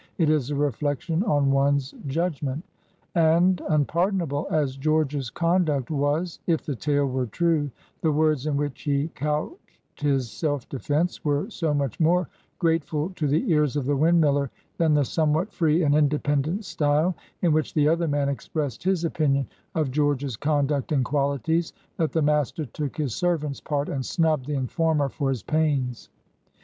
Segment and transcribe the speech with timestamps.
[0.17, 2.65] It is a reflection on one's judgment.
[3.13, 7.69] And unpardonable as George's conduct was, if the tale were true,
[8.01, 9.53] the words in which he couched
[10.01, 12.27] his self defence were so much more
[12.57, 17.13] grateful to the ears of the windmiller than the somewhat free and independent style
[17.43, 19.45] in which the other man expressed his opinion
[19.75, 24.55] of George's conduct and qualities, that the master took his servant's part, and snubbed the
[24.55, 26.09] informer for his pains.